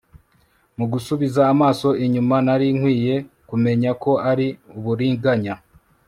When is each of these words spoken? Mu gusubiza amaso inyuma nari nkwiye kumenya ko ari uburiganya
Mu 0.77 0.85
gusubiza 0.91 1.41
amaso 1.53 1.87
inyuma 2.05 2.35
nari 2.45 2.67
nkwiye 2.77 3.15
kumenya 3.49 3.91
ko 4.03 4.11
ari 4.31 4.47
uburiganya 4.77 5.53